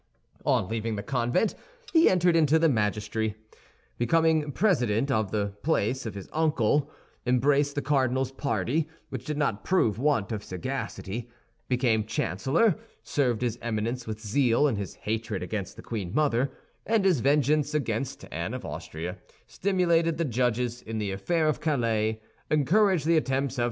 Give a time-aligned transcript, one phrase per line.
[0.47, 1.53] On leaving the convent
[1.93, 3.35] he entered into the magistracy,
[3.99, 6.89] became president on the place of his uncle,
[7.27, 11.29] embraced the cardinal's party, which did not prove want of sagacity,
[11.67, 16.49] became chancellor, served his Eminence with zeal in his hatred against the queen mother
[16.83, 22.19] and his vengeance against Anne of Austria, stimulated the judges in the affair of Calais,
[22.49, 23.59] encouraged the attempts of M.